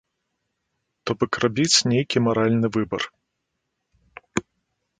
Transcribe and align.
То 1.09 1.15
бок 1.23 1.33
рабіць 1.43 1.83
нейкі 1.93 2.17
маральны 2.29 2.67
выбар. 2.81 3.01